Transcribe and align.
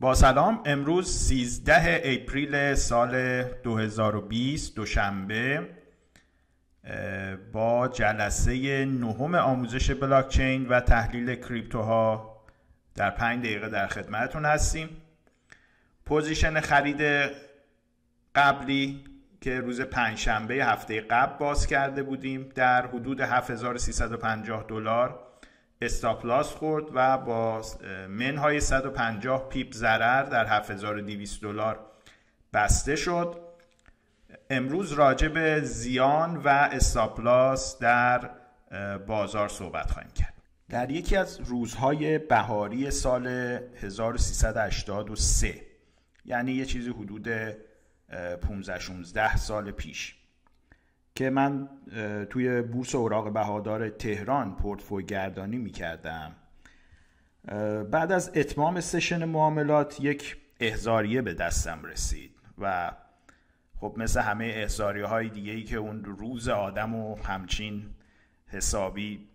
با 0.00 0.14
سلام 0.14 0.62
امروز 0.66 1.10
13 1.10 2.00
اپریل 2.04 2.74
سال 2.74 3.42
2020 3.42 4.76
دوشنبه 4.76 5.68
با 7.52 7.88
جلسه 7.88 8.84
نهم 8.84 9.34
آموزش 9.34 9.90
بلاکچین 9.90 10.68
و 10.68 10.80
تحلیل 10.80 11.34
crypto 11.34 12.10
ها. 12.10 12.36
در 12.94 13.10
5 13.10 13.44
دقیقه 13.44 13.68
در 13.68 13.86
خدمتتون 13.86 14.44
هستیم. 14.44 14.88
position 16.04 16.60
خرید 16.60 17.30
قبلی 18.34 19.04
که 19.40 19.60
روز 19.60 19.80
پنجشنبه 19.80 20.54
هفته 20.54 21.00
قبل 21.00 21.38
باز 21.38 21.66
کرده 21.66 22.02
بودیم 22.02 22.48
در 22.54 22.86
حدود 22.86 23.20
7350 23.20 24.64
دلار. 24.68 25.29
استاپلاس 25.82 26.54
خورد 26.54 26.84
و 26.94 27.18
با 27.18 27.62
منهای 28.08 28.60
150 28.60 29.48
پیپ 29.48 29.74
ضرر 29.74 30.22
در 30.22 30.46
7200 30.46 31.42
دلار 31.42 31.78
بسته 32.52 32.96
شد. 32.96 33.36
امروز 34.50 34.92
راجع 34.92 35.28
به 35.28 35.60
زیان 35.60 36.36
و 36.36 36.48
استاپلاس 36.48 37.78
در 37.78 38.30
بازار 39.06 39.48
صحبت 39.48 39.90
خواهیم 39.90 40.10
کرد. 40.10 40.34
در 40.68 40.90
یکی 40.90 41.16
از 41.16 41.40
روزهای 41.40 42.18
بهاری 42.18 42.90
سال 42.90 43.26
1383 43.26 45.54
یعنی 46.24 46.52
یه 46.52 46.64
چیزی 46.64 46.90
حدود 46.90 47.28
15 48.42 48.78
16 48.78 49.36
سال 49.36 49.70
پیش 49.70 50.19
که 51.20 51.30
من 51.30 51.68
توی 52.30 52.62
بورس 52.62 52.94
اوراق 52.94 53.32
بهادار 53.32 53.88
تهران 53.88 54.56
پورتفوی 54.56 55.04
گردانی 55.04 55.58
می 55.58 55.70
کردم 55.70 56.32
بعد 57.90 58.12
از 58.12 58.32
اتمام 58.34 58.80
سشن 58.80 59.24
معاملات 59.24 60.00
یک 60.00 60.36
احزاریه 60.60 61.22
به 61.22 61.34
دستم 61.34 61.84
رسید 61.84 62.30
و 62.58 62.92
خب 63.80 63.94
مثل 63.96 64.20
همه 64.20 64.44
احزاریه 64.44 65.06
های 65.06 65.28
دیگه 65.28 65.52
ای 65.52 65.64
که 65.64 65.76
اون 65.76 66.04
روز 66.04 66.48
آدم 66.48 66.94
و 66.94 67.16
همچین 67.16 67.82
حسابی 68.46 69.28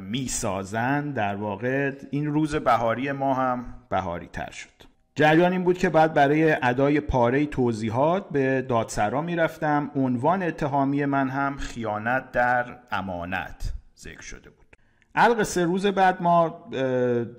می‌سازن 0.00 1.10
در 1.10 1.36
واقع 1.36 1.92
این 2.10 2.26
روز 2.26 2.54
بهاری 2.54 3.12
ما 3.12 3.34
هم 3.34 3.74
بهاری 3.88 4.26
تر 4.26 4.50
شد. 4.50 4.89
جریان 5.20 5.52
این 5.52 5.64
بود 5.64 5.78
که 5.78 5.88
بعد 5.88 6.14
برای 6.14 6.56
ادای 6.62 7.00
پاره 7.00 7.46
توضیحات 7.46 8.28
به 8.28 8.62
دادسرا 8.62 9.22
می‌رفتم. 9.22 9.90
عنوان 9.94 10.42
اتهامی 10.42 11.04
من 11.04 11.28
هم 11.28 11.56
خیانت 11.56 12.32
در 12.32 12.64
امانت 12.90 13.72
ذکر 13.98 14.20
شده 14.22 14.50
بود. 14.50 14.66
الق 15.14 15.58
روز 15.58 15.86
بعد 15.86 16.22
ما 16.22 16.70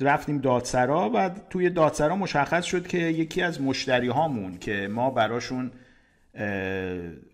رفتیم 0.02 0.38
دادسرا 0.38 1.12
و 1.14 1.30
توی 1.50 1.70
دادسرا 1.70 2.16
مشخص 2.16 2.66
شد 2.66 2.88
که 2.88 2.98
یکی 2.98 3.42
از 3.42 3.62
مشتری 3.62 4.08
هامون 4.08 4.58
که 4.58 4.88
ما 4.92 5.10
براشون 5.10 5.72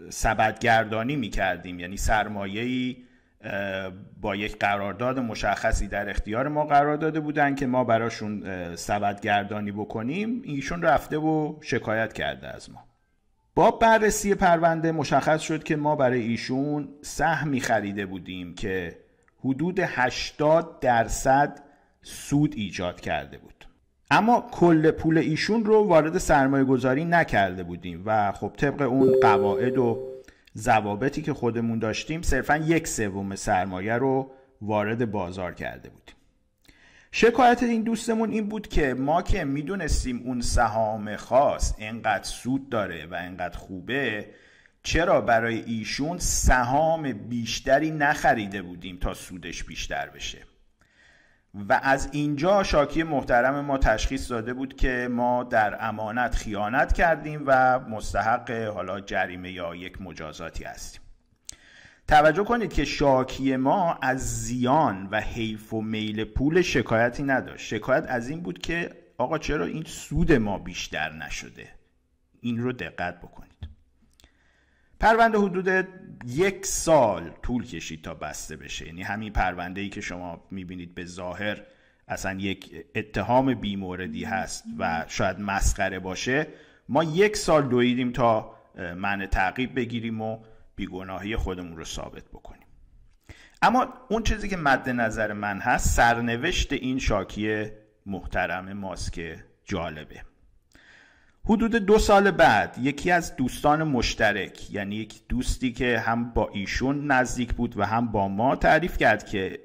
سبدگردانی 0.09 1.15
می‌کردیم 1.15 1.79
یعنی 1.79 1.97
سرمایه‌ای 1.97 2.97
با 4.21 4.35
یک 4.35 4.59
قرارداد 4.59 5.19
مشخصی 5.19 5.87
در 5.87 6.09
اختیار 6.09 6.47
ما 6.47 6.65
قرار 6.65 6.97
داده 6.97 7.19
بودن 7.19 7.55
که 7.55 7.67
ما 7.67 7.83
براشون 7.83 8.43
سبدگردانی 8.75 9.71
بکنیم. 9.71 10.41
ایشون 10.45 10.81
رفته 10.81 11.17
و 11.17 11.55
شکایت 11.61 12.13
کرده 12.13 12.47
از 12.47 12.71
ما. 12.71 12.83
با 13.55 13.71
بررسی 13.71 14.35
پرونده 14.35 14.91
مشخص 14.91 15.41
شد 15.41 15.63
که 15.63 15.75
ما 15.75 15.95
برای 15.95 16.21
ایشون 16.21 16.89
سهمی 17.01 17.59
خریده 17.59 18.05
بودیم 18.05 18.55
که 18.55 18.97
حدود 19.39 19.79
80 19.79 20.79
درصد 20.79 21.59
سود 22.01 22.53
ایجاد 22.57 23.01
کرده 23.01 23.37
بود. 23.37 23.65
اما 24.11 24.47
کل 24.51 24.91
پول 24.91 25.17
ایشون 25.17 25.65
رو 25.65 25.87
وارد 25.87 26.17
سرمایه 26.17 26.63
گذاری 26.63 27.05
نکرده 27.05 27.63
بودیم 27.63 28.03
و 28.05 28.31
خب 28.31 28.53
طبق 28.57 28.81
اون 28.81 29.19
قواعد 29.21 29.77
و 29.77 30.06
ضوابطی 30.57 31.21
که 31.21 31.33
خودمون 31.33 31.79
داشتیم 31.79 32.21
صرفا 32.21 32.57
یک 32.57 32.87
سوم 32.87 33.35
سرمایه 33.35 33.93
رو 33.93 34.31
وارد 34.61 35.11
بازار 35.11 35.53
کرده 35.53 35.89
بودیم. 35.89 36.15
شکایت 37.11 37.63
این 37.63 37.83
دوستمون 37.83 38.31
این 38.31 38.49
بود 38.49 38.67
که 38.67 38.93
ما 38.93 39.21
که 39.21 39.43
می‌دونستیم 39.43 40.21
اون 40.25 40.41
سهام 40.41 41.15
خاص 41.15 41.73
انقدر 41.79 42.23
سود 42.23 42.69
داره 42.69 43.05
و 43.05 43.13
انقدر 43.13 43.57
خوبه 43.57 44.25
چرا 44.83 45.21
برای 45.21 45.61
ایشون 45.61 46.17
سهام 46.17 47.13
بیشتری 47.13 47.91
نخریده 47.91 48.61
بودیم 48.61 48.97
تا 48.97 49.13
سودش 49.13 49.63
بیشتر 49.63 50.09
بشه؟ 50.09 50.39
و 51.69 51.79
از 51.83 52.09
اینجا 52.11 52.63
شاکی 52.63 53.03
محترم 53.03 53.65
ما 53.65 53.77
تشخیص 53.77 54.31
داده 54.31 54.53
بود 54.53 54.75
که 54.75 55.07
ما 55.11 55.43
در 55.43 55.87
امانت 55.87 56.35
خیانت 56.35 56.93
کردیم 56.93 57.43
و 57.45 57.79
مستحق 57.79 58.51
حالا 58.51 58.99
جریمه 58.99 59.51
یا 59.51 59.75
یک 59.75 60.01
مجازاتی 60.01 60.63
هستیم. 60.63 61.01
توجه 62.07 62.43
کنید 62.43 62.73
که 62.73 62.85
شاکی 62.85 63.55
ما 63.55 63.97
از 64.01 64.43
زیان 64.43 65.07
و 65.11 65.21
حیف 65.21 65.73
و 65.73 65.81
میل 65.81 66.23
پول 66.23 66.61
شکایتی 66.61 67.23
نداشت. 67.23 67.67
شکایت 67.67 68.05
از 68.07 68.29
این 68.29 68.41
بود 68.41 68.59
که 68.59 68.89
آقا 69.17 69.37
چرا 69.37 69.65
این 69.65 69.83
سود 69.83 70.33
ما 70.33 70.57
بیشتر 70.57 71.13
نشده؟ 71.13 71.67
این 72.41 72.57
رو 72.57 72.71
دقت 72.71 73.21
بکنید. 73.21 73.69
پرونده 74.99 75.37
حدود 75.37 75.87
یک 76.27 76.65
سال 76.65 77.31
طول 77.43 77.65
کشید 77.65 78.01
تا 78.01 78.13
بسته 78.13 78.55
بشه. 78.55 78.87
یعنی 78.87 79.03
همین 79.03 79.33
پرونده 79.33 79.81
ای 79.81 79.89
که 79.89 80.01
شما 80.01 80.47
می‌بینید 80.51 80.95
به 80.95 81.05
ظاهر 81.05 81.61
اصلا 82.07 82.39
یک 82.39 82.85
اتهام 82.95 83.53
بیموردی 83.53 84.23
هست 84.23 84.63
و 84.79 85.05
شاید 85.07 85.39
مسخره 85.39 85.99
باشه. 85.99 86.47
ما 86.89 87.03
یک 87.03 87.37
سال 87.37 87.67
دویدیم 87.67 88.11
تا 88.11 88.55
من 88.95 89.25
تعقیب 89.25 89.75
بگیریم 89.75 90.21
و 90.21 90.39
بیگناهی 90.75 91.35
خودمون 91.35 91.77
رو 91.77 91.85
ثابت 91.85 92.23
بکنیم. 92.29 92.67
اما 93.61 93.93
اون 94.09 94.23
چیزی 94.23 94.47
که 94.47 94.57
مد 94.57 94.89
نظر 94.89 95.33
من 95.33 95.59
هست 95.59 95.95
سرنوشت 95.95 96.73
این 96.73 96.99
شاکی 96.99 97.65
محترم 98.05 98.73
ماست 98.73 99.19
جالبه. 99.65 100.21
حدود 101.49 101.75
دو 101.75 101.99
سال 101.99 102.31
بعد 102.31 102.77
یکی 102.81 103.11
از 103.11 103.35
دوستان 103.35 103.83
مشترک 103.83 104.71
یعنی 104.71 104.95
یک 104.95 105.13
دوستی 105.29 105.71
که 105.71 105.99
هم 105.99 106.29
با 106.29 106.49
ایشون 106.53 107.11
نزدیک 107.11 107.53
بود 107.53 107.77
و 107.77 107.85
هم 107.85 108.07
با 108.07 108.27
ما 108.27 108.55
تعریف 108.55 108.97
کرد 108.97 109.25
که 109.25 109.59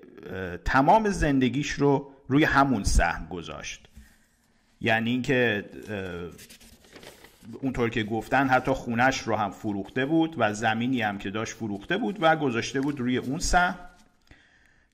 تمام 0.64 1.08
زندگیش 1.08 1.70
رو 1.70 2.10
روی 2.28 2.44
همون 2.44 2.84
سهم 2.84 3.26
گذاشت. 3.26 3.88
یعنی 4.80 5.10
اینکه 5.10 5.64
اونطور 7.60 7.90
که 7.90 8.02
گفتن 8.02 8.48
حتی 8.48 8.72
خونش 8.72 9.18
رو 9.18 9.36
هم 9.36 9.50
فروخته 9.50 10.06
بود 10.06 10.34
و 10.38 10.54
زمینی 10.54 11.02
هم 11.02 11.18
که 11.18 11.30
داشت 11.30 11.52
فروخته 11.52 11.96
بود 11.96 12.18
و 12.20 12.36
گذاشته 12.36 12.80
بود 12.80 13.00
روی 13.00 13.16
اون 13.16 13.38
سهم. 13.38 13.74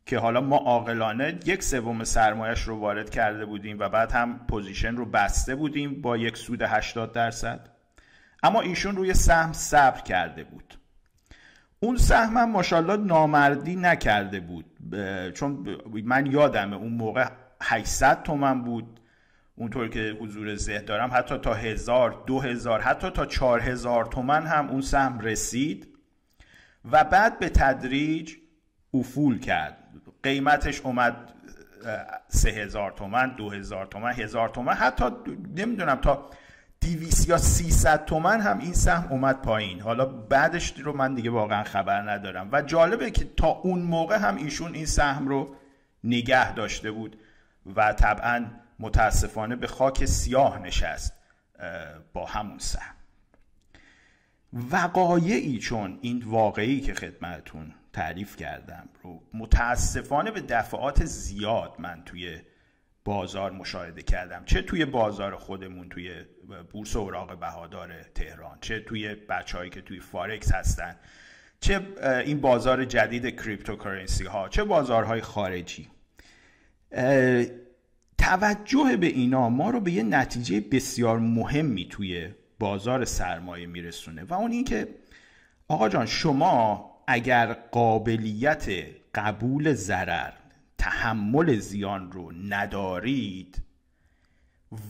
که 0.08 0.18
حالا 0.18 0.40
ما 0.40 0.56
عاقلانه 0.56 1.38
یک 1.46 1.62
سوم 1.62 2.04
سرمایش 2.04 2.62
رو 2.62 2.78
وارد 2.78 3.10
کرده 3.10 3.44
بودیم 3.44 3.78
و 3.78 3.88
بعد 3.88 4.12
هم 4.12 4.40
position 4.48 4.96
رو 4.96 5.06
بسته 5.06 5.54
بودیم 5.54 6.02
با 6.02 6.16
یک 6.16 6.36
سود 6.36 6.62
80 6.62 7.12
درصد. 7.12 7.68
اما 8.42 8.60
ایشون 8.60 8.96
روی 8.96 9.14
سهم 9.14 9.52
صبر 9.52 10.00
کرده 10.00 10.44
بود. 10.44 10.78
اون 11.80 11.96
سهم 11.96 12.36
هم 12.36 12.50
ماشاءالله 12.50 12.96
نامردی 12.96 13.76
نکرده 13.76 14.40
بود. 14.40 14.64
چون 15.34 15.76
من 16.04 16.26
یادمه 16.26 16.76
اون 16.76 16.92
موقع 16.92 17.28
800 17.62 18.22
تومن 18.22 18.62
بود. 18.62 19.00
اونطور 19.56 19.88
که 19.88 20.16
حضور 20.20 20.54
ذهن 20.54 20.84
دارم 20.84 21.10
حتی 21.12 21.38
تا 21.38 21.54
هزار 21.54 22.22
دو 22.26 22.40
هزار 22.40 22.80
حتی 22.80 23.10
تا 23.10 23.26
چهار 23.26 23.60
هزار 23.60 24.04
تومن 24.04 24.46
هم 24.46 24.68
اون 24.68 24.80
سهم 24.80 25.20
رسید. 25.20 25.88
و 26.92 27.04
بعد 27.04 27.38
به 27.38 27.48
تدریج 27.48 28.34
افول 28.94 29.38
کرد. 29.38 29.76
قیمتش 30.22 30.80
اومد 30.80 31.14
سه 32.28 32.50
هزار 32.50 32.90
تومن 32.90 33.36
دو 33.36 33.50
هزار 33.50 33.86
تومن 33.86 34.12
هزار 34.12 34.48
تومن. 34.48 34.72
حتی 34.72 35.04
نمی‌دونم 35.56 35.96
تا 35.96 36.30
دیویس 36.80 37.28
یا 37.28 37.38
سیصد 37.38 38.04
تومن 38.04 38.40
هم 38.40 38.58
این 38.58 38.72
سهم 38.72 39.12
اومد 39.12 39.42
پایین. 39.42 39.80
حالا 39.80 40.06
بعدش 40.06 40.74
رو 40.78 40.96
من 40.96 41.14
دیگه 41.14 41.30
واقعا 41.30 41.64
خبر 41.64 42.10
ندارم. 42.10 42.48
و 42.52 42.62
جالبه 42.62 43.10
که 43.10 43.24
تا 43.36 43.46
اون 43.46 43.82
موقع 43.82 44.16
هم 44.16 44.36
ایشون 44.36 44.74
این 44.74 44.86
سهم 44.86 45.28
رو 45.28 45.56
نگه 46.04 46.52
داشته 46.52 46.90
بود 46.90 47.20
و 47.76 47.92
طبعا 47.92 48.46
متاسفانه 48.78 49.56
به 49.56 49.66
خاک 49.66 50.04
سیاه 50.04 50.58
نشست 50.58 51.12
با 52.12 52.26
همون 52.26 52.58
سهم. 52.58 52.94
وقایعی 54.52 55.58
چون 55.58 55.98
این 56.00 56.22
وقایعی 56.26 56.80
که 56.80 56.94
خدمتون 56.94 57.74
تعریف 57.92 58.36
کردم 58.36 58.88
رو 59.02 59.22
متاسفانه 59.34 60.30
به 60.30 60.40
دفعات 60.40 61.04
زیاد 61.04 61.74
من 61.78 62.02
توی 62.06 62.38
بازار 63.04 63.52
مشاهده 63.52 64.02
کردم. 64.02 64.44
چه 64.44 64.62
توی 64.62 64.84
بازار 64.84 65.36
خودمون 65.36 65.88
توی 65.88 66.10
بورس 66.72 66.96
اوراق 66.96 67.40
بهادار 67.40 68.02
تهران 68.14 68.58
چه 68.60 68.80
توی 68.80 69.14
بچههایی 69.14 69.70
که 69.70 69.80
توی 69.80 70.00
فارکس 70.00 70.52
هستن 70.52 70.96
چه 71.60 71.80
این 72.24 72.40
بازار 72.40 72.84
جدید 72.84 73.40
cryptocurrency 73.42 74.24
ها 74.24 74.48
چه 74.48 74.64
بازارهای 74.64 75.20
خارجی. 75.20 75.88
توجه 78.18 78.96
به 79.00 79.06
اینا 79.06 79.48
ما 79.48 79.70
رو 79.70 79.80
به 79.80 79.92
یه 79.92 80.02
نتیجه 80.02 80.60
بسیار 80.60 81.18
مهمی 81.18 81.88
توی 81.88 82.30
بازار 82.58 83.04
سرمایه 83.04 83.66
میرسونه. 83.66 84.24
و 84.24 84.34
اون 84.34 84.52
اینکه 84.52 84.88
آقا 85.68 85.88
جان 85.88 86.06
شما 86.06 86.90
اگر 87.06 87.52
قابلیت 87.52 88.68
قبول 89.14 89.74
ضرر 89.74 90.32
تحمل 90.78 91.58
زیان 91.58 92.12
رو 92.12 92.32
ندارید 92.32 93.62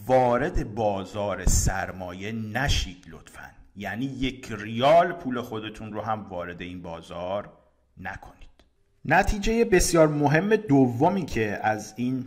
وارد 0.07 0.75
بازار 0.75 1.45
سرمایه 1.47 2.33
نشید 2.33 3.05
لطفا. 3.09 3.51
یعنی 3.77 4.05
یک 4.05 4.49
ریال 4.51 5.13
پول 5.13 5.41
خودتون 5.41 5.93
رو 5.93 6.01
هم 6.01 6.29
وارد 6.29 6.63
این 6.63 6.83
بازار 6.83 7.53
نکنید. 8.01 8.49
نتیجه 9.05 9.65
بسیار 9.65 10.09
مهم 10.09 10.57
دومی 10.57 11.27
که 11.27 11.61
از 11.63 11.95
این 11.97 12.27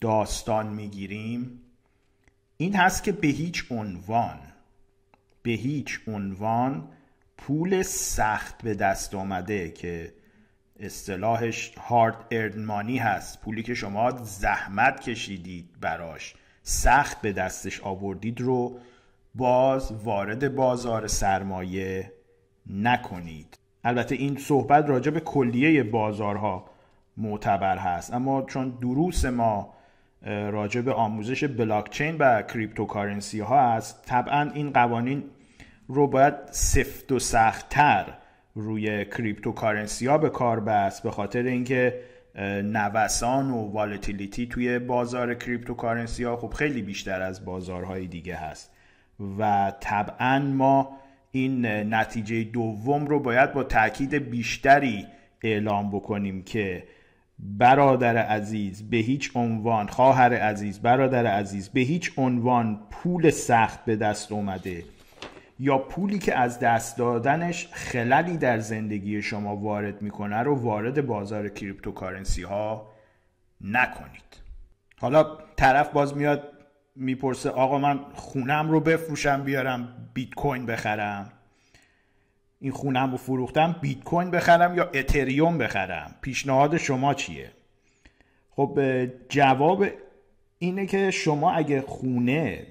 داستان 0.00 0.66
می‌گیریم 0.66 1.60
این 2.56 2.74
هست 2.76 3.04
که 3.04 3.12
به 3.12 3.28
هیچ 3.28 3.64
عنوان 3.70 4.38
به 5.42 5.50
هیچ 5.50 6.00
عنوان 6.06 6.88
پول 7.36 7.82
سخت 7.82 8.62
به 8.62 8.74
دست 8.74 9.14
آمده 9.14 9.70
که 9.70 10.14
اصطلاحش 10.80 11.74
هارد 11.74 12.26
ارد 12.30 12.56
هست. 12.98 13.40
پولی 13.40 13.62
که 13.62 13.74
شما 13.74 14.10
زحمت 14.10 15.00
کشیدید 15.00 15.68
براش 15.80 16.34
سخت 16.62 17.20
به 17.20 17.32
دستش 17.32 17.80
آوردید 17.80 18.40
رو 18.40 18.78
باز 19.34 19.92
وارد 19.92 20.54
بازار 20.54 21.06
سرمایه 21.06 22.12
نکنید. 22.66 23.58
البته 23.84 24.14
این 24.14 24.36
صحبت 24.36 24.88
راجع 24.88 25.10
به 25.10 25.20
کلیه 25.20 25.82
بازارها 25.82 26.70
معتبر 27.16 27.78
هست. 27.78 28.14
اما 28.14 28.42
چون 28.42 28.70
دروس 28.70 29.24
ما 29.24 29.74
راجع 30.24 30.80
به 30.80 30.92
آموزش 30.92 31.44
بلاکچین 31.44 32.16
و 32.18 32.42
cryptocurrency 32.42 33.40
ها 33.40 33.74
هست 33.74 34.04
طبعا 34.06 34.50
این 34.54 34.70
قوانین 34.70 35.24
رو 35.88 36.06
باید 36.06 36.34
سفت 36.50 37.12
و 37.12 37.18
سختتر 37.18 38.04
روی 38.54 39.04
cryptocurrency 39.04 40.06
ها 40.06 40.18
به 40.18 40.30
کار 40.30 40.60
بست 40.60 41.02
به 41.02 41.10
خاطر 41.10 41.42
اینکه 41.42 42.00
نوسان 42.62 43.50
و 43.50 43.72
volatility 43.72 44.46
توی 44.46 44.78
بازار 44.78 45.34
cryptocurrency 45.34 46.24
ها 46.24 46.36
خب 46.36 46.50
خیلی 46.52 46.82
بیشتر 46.82 47.22
از 47.22 47.44
بازارهای 47.44 48.06
دیگه 48.06 48.36
هست. 48.36 48.70
و 49.38 49.72
طبعا 49.80 50.38
ما 50.38 50.96
این 51.30 51.66
نتیجه 51.94 52.44
دوم 52.44 53.06
رو 53.06 53.20
باید 53.20 53.52
با 53.52 53.64
تاکید 53.64 54.14
بیشتری 54.14 55.06
اعلام 55.42 55.90
بکنیم 55.90 56.42
که 56.42 56.84
برادر 57.38 58.16
عزیز 58.16 58.90
به 58.90 58.96
هیچ 58.96 59.30
عنوان 59.34 59.88
خواهر 59.88 60.34
عزیز 60.34 60.80
برادر 60.80 61.26
عزیز 61.26 61.68
به 61.68 61.80
هیچ 61.80 62.12
عنوان 62.16 62.80
پول 62.90 63.30
سخت 63.30 63.84
به 63.84 63.96
دست 63.96 64.32
اومده 64.32 64.84
یا 65.58 65.78
پولی 65.78 66.18
که 66.18 66.38
از 66.38 66.58
دست 66.58 66.98
دادنش 66.98 67.68
خللی 67.72 68.36
در 68.36 68.58
زندگی 68.58 69.22
شما 69.22 69.56
وارد 69.56 70.02
می‌کنه 70.02 70.42
رو 70.42 70.62
وارد 70.62 71.06
بازار 71.06 71.48
کریپتوکارنسی 71.48 72.42
ها 72.42 72.90
نکنید. 73.60 74.40
حالا 74.98 75.38
طرف 75.56 75.88
باز 75.88 76.16
میاد 76.16 76.48
می‌پرسه 76.96 77.50
آقا 77.50 77.78
من 77.78 78.00
خونم 78.14 78.70
رو 78.70 78.80
بفروشم 78.80 79.44
بیارم 79.44 79.88
بیت 80.14 80.34
کوین 80.34 80.66
بخرم؟ 80.66 81.32
این 82.64 82.72
خونم 82.72 83.10
رو 83.10 83.16
فروختم 83.16 83.76
بیت 83.80 84.04
کوین 84.04 84.30
بخرم 84.30 84.74
یا 84.74 84.84
اتریوم 84.84 85.58
بخرم؟ 85.58 86.14
پیشنهاد 86.20 86.76
شما 86.76 87.14
چیه؟ 87.14 87.50
خب 88.50 88.80
جواب 89.28 89.84
اینه 90.58 90.86
که 90.86 91.10
شما 91.10 91.52
اگه 91.52 91.80
خونه 91.80 92.66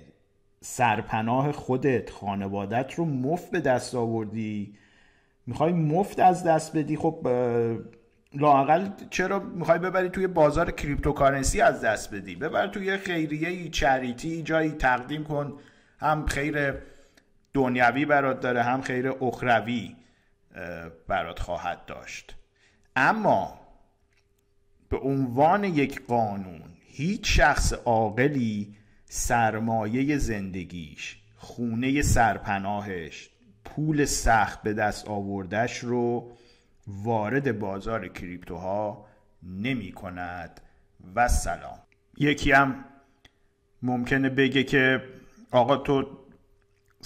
سرپناه 0.61 1.51
خودت 1.51 2.09
خانوادت 2.09 2.93
رو 2.93 3.05
مفت 3.05 3.51
به 3.51 3.61
دست 3.61 3.95
آوردی 3.95 4.75
می‌خوای 5.47 5.73
مفت 5.73 6.19
از 6.19 6.43
دست 6.43 6.77
بدی 6.77 6.97
خب 6.97 7.27
لاقل 8.33 8.89
چرا 9.09 9.39
می‌خوای 9.39 9.79
ببری 9.79 10.09
توی 10.09 10.27
بازار 10.27 10.71
کریپتوکارنسی 10.71 11.61
از 11.61 11.81
دست 11.81 12.15
بدی؟ 12.15 12.35
ببر 12.35 12.67
توی 12.67 12.97
خیریه 12.97 13.69
چریتی 13.69 14.43
جایی 14.43 14.71
تقدیم 14.71 15.23
کن 15.23 15.53
هم 15.99 16.25
خیر 16.25 16.73
دنیوی 17.53 18.05
برات 18.05 18.39
داره 18.39 18.63
هم 18.63 18.81
خیر 18.81 19.09
اخروی 19.09 19.95
برات 21.07 21.39
خواهد 21.39 21.85
داشت. 21.85 22.35
اما 22.95 23.59
به 24.89 24.97
عنوان 24.97 25.63
یک 25.63 26.05
قانون 26.05 26.61
هیچ 26.79 27.37
شخص 27.37 27.73
عاقلی 27.73 28.75
سرمایه 29.05 30.17
زندگیش 30.17 31.17
خونه 31.35 32.01
سرپناهش 32.01 33.29
پول 33.65 34.05
سخت 34.05 34.61
به 34.61 34.73
دست 34.73 35.07
آوردش 35.07 35.77
رو 35.77 36.31
وارد 36.87 37.59
بازار 37.59 38.07
کریپتوها 38.07 39.05
نمی 39.43 39.91
کند. 39.91 40.61
و 41.15 41.27
سلام. 41.27 41.79
یکی 42.17 42.51
هم 42.51 42.85
ممکنه 43.81 44.29
بگه 44.29 44.63
که 44.63 45.03
آقا 45.51 45.77
تو 45.77 46.22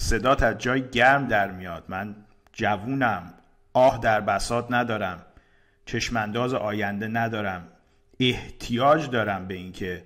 صدات 0.00 0.42
از 0.42 0.58
جای 0.58 0.88
گرم 0.88 1.28
در 1.28 1.50
میاد. 1.50 1.84
من 1.88 2.16
جوونم 2.52 3.34
آه 3.72 4.00
در 4.00 4.20
بسات 4.20 4.66
ندارم 4.70 5.22
چشمانداز 5.86 6.54
آینده 6.54 7.08
ندارم 7.08 7.68
احتیاج 8.20 9.10
دارم 9.10 9.48
به 9.48 9.54
اینکه 9.54 10.04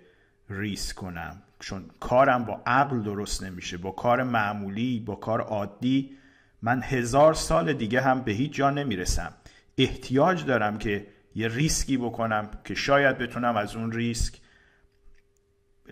ریس 0.51 0.95
کنم. 0.95 1.43
چون 1.61 1.91
کارم 2.01 2.45
با 2.45 2.63
عقل 2.67 3.03
درست 3.03 3.43
نمیشه 3.43 3.77
با 3.77 3.91
کار 3.91 4.23
معمولی 4.23 5.01
با 5.01 5.15
کار 5.15 5.41
عادی. 5.41 6.17
من 6.63 6.83
هزار 6.83 7.35
سال 7.35 7.73
دیگه 7.73 8.01
هم 8.01 8.21
به 8.21 8.33
هیچ 8.33 8.55
جا 8.55 8.71
نمی‌رسم. 8.71 9.33
احتیاج 9.79 10.45
دارم 10.45 10.79
که 10.79 11.07
یه 11.35 11.49
ریسکی 11.49 11.97
بکنم 11.97 12.49
که 12.65 12.75
شاید 12.75 13.19
بتونم 13.19 13.57
از 13.57 13.77
اون 13.77 13.93
ریسک 13.93 14.41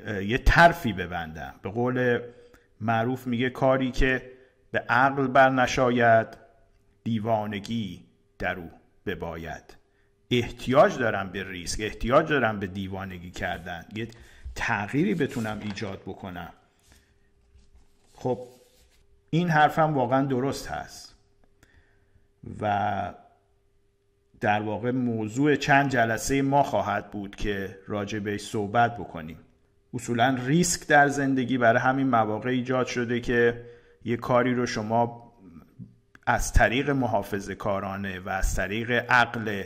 یه 0.07 0.39
ترفی 0.39 0.93
ببندم. 0.93 1.55
به 1.63 1.71
قول 1.71 2.21
معروف 2.81 3.27
میگه 3.27 3.51
کاری 3.51 3.91
که 3.91 4.33
به 4.71 4.79
عقل 4.79 5.27
بر 5.27 5.51
نشاید 5.51 6.27
دیوانگی 7.05 8.05
در 8.39 8.59
او 8.59 8.71
بباید. 9.07 9.77
احتیاج 10.31 10.99
دارم 10.99 11.31
به 11.31 11.51
ریسک 11.51 11.81
احتیاج 11.81 12.29
دارم 12.29 12.61
به 12.61 12.67
دیوانگی 12.67 13.31
کردن. 13.31 13.85
یه 13.95 14.09
تغییری 14.55 15.15
بتونم 15.15 15.61
ایجاد 15.63 16.01
بکنم. 16.01 16.53
خب 18.15 18.49
این 19.31 19.49
حرفم 19.49 19.95
واقعا 19.95 20.25
درست 20.27 20.69
هست. 20.69 21.15
و 22.61 23.15
در 24.41 24.63
واقع 24.63 24.91
موضوع 24.91 25.57
چند 25.57 25.91
جلسه 25.91 26.43
ما 26.43 26.63
خواهد 26.63 27.11
بود 27.11 27.37
که 27.37 27.79
راجع 27.87 28.19
به 28.19 28.39
صحبت 28.39 28.97
بکنیم. 28.97 29.39
اصولا 29.95 30.37
ریسک 30.47 30.87
در 30.87 31.09
زندگی 31.09 31.59
برای 31.59 31.81
همین 31.81 32.09
مواقع 32.09 32.51
ایجاد 32.51 32.87
شده 32.87 33.21
که 33.21 33.65
یه 34.05 34.17
کاری 34.17 34.55
رو 34.55 34.67
شما 34.67 35.33
از 36.27 36.53
طریق 36.53 36.91
محافظه 36.91 37.55
کارانه 37.55 38.21
و 38.21 38.29
از 38.29 38.55
طریق 38.57 38.91
عقل 38.91 39.65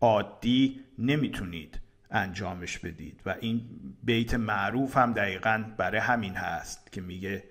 عادی 0.00 0.80
نمی‌تونید 0.98 1.80
انجامش 2.10 2.78
بدید. 2.78 3.20
و 3.26 3.34
این 3.40 3.62
بیت 4.02 4.34
معروف 4.34 4.96
هم 4.96 5.12
دقیقا 5.12 5.64
برای 5.76 6.00
همین 6.00 6.34
هست 6.34 6.92
که 6.92 7.00
میگه 7.00 7.44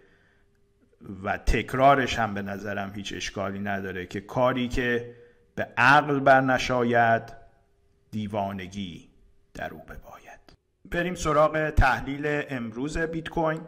و 1.24 1.38
تکرارش 1.38 2.20
هم 2.20 2.34
به 2.34 2.42
نظرم 2.42 2.94
هیچ 2.96 3.14
اشکالی 3.14 3.60
نداره 3.60 4.06
که 4.06 4.22
کاری 4.22 4.68
که 4.68 5.16
به 5.56 5.68
عقل 5.78 6.20
بر 6.20 6.42
نشاید 6.42 7.34
دیوانگی 8.12 9.10
درو 9.54 9.80
بباید. 9.80 10.23
بریم 10.94 11.16
سراغ 11.16 11.70
تحلیل 11.70 12.44
امروز 12.50 12.98
بیت 12.98 13.30
کوین. 13.30 13.62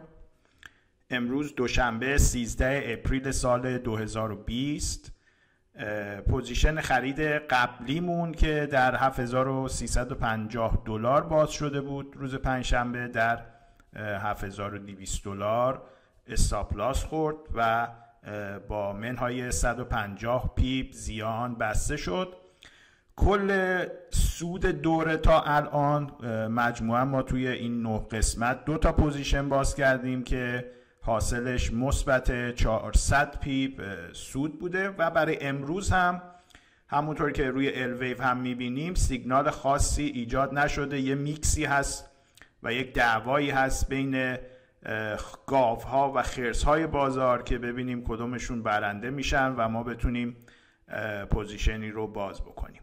امروز 1.10 1.54
دوشنبه 1.54 2.18
13 2.18 2.82
اپریل 2.86 3.30
سال 3.30 3.78
2020 3.78 5.12
position 6.28 6.80
خرید 6.80 7.20
قبلیمون 7.20 8.32
که 8.32 8.68
در 8.72 8.96
7350 8.96 10.82
دلار 10.84 11.22
باز 11.22 11.50
شده 11.50 11.80
بود. 11.80 12.16
روز 12.16 12.34
پنجشنبه 12.34 13.08
در 13.08 13.44
7200 13.96 15.24
دلار 15.24 15.82
stop 16.26 16.65
loss 16.65 17.04
خورد 17.04 17.36
و 17.54 17.88
با 18.68 18.92
منهای 18.92 19.50
150 19.50 20.54
pip 20.54 20.92
زیان 20.92 21.54
بسته 21.54 21.96
شد. 21.96 22.36
کل 23.16 23.84
سود 24.10 24.66
دوره 24.66 25.16
تا 25.16 25.40
الان 25.40 26.10
مجموعا 26.48 27.04
ما 27.04 27.22
توی 27.22 27.48
این 27.48 27.82
نه 27.82 27.98
قسمت 27.98 28.64
دو 28.64 28.78
تا 28.78 28.92
position 28.92 29.48
باز 29.48 29.74
کردیم 29.74 30.24
که 30.24 30.70
حاصلش 31.00 31.72
مثبت 31.72 32.54
400 32.54 33.40
pip 33.40 33.82
سود 34.12 34.58
بوده 34.58 34.88
و 34.88 35.10
برای 35.10 35.38
امروز 35.40 35.90
هم 35.90 36.22
همونطور 36.88 37.32
که 37.32 37.50
روی 37.50 37.82
الویو 37.82 38.22
هم 38.22 38.36
می‌بینیم 38.36 38.94
سیگنال 38.94 39.50
خاصی 39.50 40.04
ایجاد 40.04 40.58
نشده. 40.58 41.00
یه 41.00 41.14
میکسی 41.14 41.64
هست 41.64 42.10
و 42.62 42.72
یک 42.72 42.94
دعوایی 42.94 43.50
هست 43.50 43.88
بین 43.88 44.36
گاف 45.46 45.84
ها 45.84 46.12
و 46.12 46.22
خرس 46.22 46.64
های 46.64 46.86
بازار 46.86 47.42
که 47.42 47.58
ببینیم 47.58 48.04
کدومشون 48.04 48.62
برنده 48.62 49.10
میشن 49.10 49.54
و 49.56 49.68
ما 49.68 49.82
بتونیم 49.82 50.36
پوزیشنی 51.30 51.90
رو 51.90 52.06
باز 52.06 52.42
بکنیم. 52.42 52.82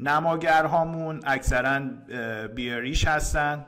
نماگرهامون 0.00 1.20
اکثرا 1.26 1.80
بیریش 2.54 3.06
هستن. 3.06 3.66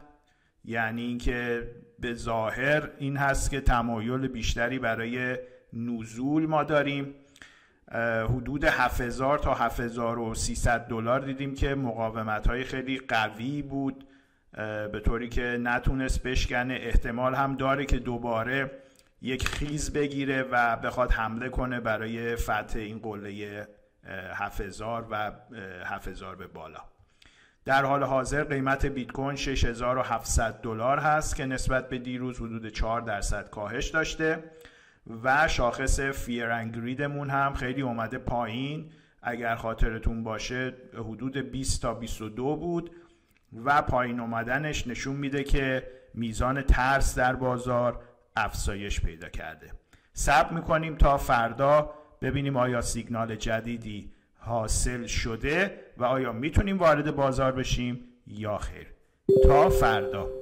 یعنی 0.65 1.03
اینکه 1.03 1.71
به 1.99 2.15
ظاهر 2.15 2.91
این 2.99 3.17
هست 3.17 3.51
که 3.51 3.61
تمایل 3.61 4.29
بیشتری 4.29 4.79
برای 4.79 5.39
نزول 5.73 6.47
ما 6.47 6.65
داریم. 6.65 7.15
حدود 8.25 8.65
7000 8.65 9.39
تا 9.39 9.55
7300 9.55 10.87
دلار 10.89 11.21
دیدیم 11.21 11.55
که 11.55 11.75
مقاومت 11.75 12.47
های 12.47 12.65
خیلی 12.65 12.99
قوی 12.99 13.63
بود. 13.63 14.05
به 14.93 15.01
طوری 15.05 15.29
که 15.29 15.43
نتونست 15.43 16.23
بشکنه. 16.23 16.75
احتمال 16.75 17.35
هم 17.35 17.57
داره 17.57 17.85
که 17.85 17.99
دوباره 17.99 18.71
یک 19.23 19.49
خیز 19.49 19.93
بگیره 19.93 20.43
و 20.43 20.77
بخواد 20.77 21.13
حمله 21.13 21.49
کنه 21.49 21.81
برای 21.81 22.37
فتح 22.37 22.79
این 22.79 22.99
قله 22.99 23.67
7000 24.35 25.07
و 25.11 25.33
7000 25.85 26.37
به 26.37 26.47
بالا. 26.47 26.81
در 27.65 27.85
حال 27.85 28.03
حاضر 28.03 28.45
قیمت 28.45 28.87
بیت 28.87 29.13
کوین 29.13 29.37
6700 29.37 30.61
دلار 30.63 30.99
هست 30.99 31.37
که 31.37 31.47
نسبت 31.47 31.89
به 31.89 31.99
دیروز 31.99 32.37
حدود 32.37 32.69
4 32.69 33.01
درصد 33.01 33.51
کاهش 33.51 33.89
داشته 33.89 34.45
و 35.23 35.49
شاخص 35.49 36.01
فیر 36.01 36.51
انگریدمون 36.51 37.31
هم 37.31 37.55
خیلی 37.55 37.83
اومده 37.83 38.19
پایین. 38.19 38.91
اگر 39.23 39.57
خاطرتون 39.57 40.25
باشه 40.25 40.75
حدود 40.95 41.37
20 41.37 41.83
تا 41.83 41.95
22 41.95 42.57
بود 42.57 42.91
و 43.65 43.83
پایین 43.83 44.21
اومدنش 44.21 44.87
نشون 44.87 45.17
میده 45.17 45.45
که 45.45 45.91
میزان 46.15 46.63
ترس 46.63 47.19
در 47.19 47.35
بازار 47.35 48.03
افزایش 48.37 49.01
پیدا 49.01 49.29
کرده. 49.29 49.71
صبر 50.13 50.53
می‌کنیم 50.53 50.97
تا 50.97 51.17
فردا 51.17 51.95
ببینیم 52.23 52.57
آیا 52.57 52.81
سیگنال 52.81 53.37
جدیدی 53.37 54.11
حاصل 54.39 55.07
شده 55.07 55.81
و 55.99 56.05
آیا 56.05 56.33
می‌تونیم 56.33 56.79
وارد 56.79 57.17
بازار 57.17 57.53
بشیم 57.53 58.01
یا 58.27 58.59
خیر. 58.59 58.87
تا 59.45 59.69
فردا. 59.69 60.42